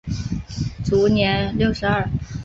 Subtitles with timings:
[0.83, 2.09] 卒年六十二。